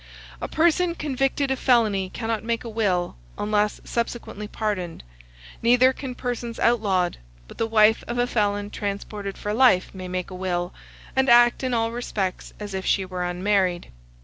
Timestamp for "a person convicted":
0.41-1.51